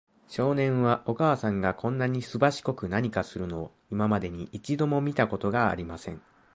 [0.27, 6.19] 少年は、お母さんがこんなにすばしこく何かするのを、今までに一度も見たことがありません。